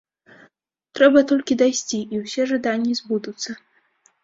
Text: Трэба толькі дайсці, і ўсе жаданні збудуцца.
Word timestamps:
Трэба 0.99 1.19
толькі 1.33 1.59
дайсці, 1.63 1.99
і 2.17 2.23
ўсе 2.23 2.41
жаданні 2.55 2.99
збудуцца. 3.03 3.51